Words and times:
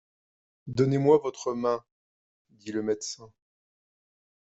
Donnez-moi 0.65 1.19
votre 1.19 1.53
main, 1.53 1.85
dit 2.49 2.71
le 2.71 2.81
médecin. 2.81 3.31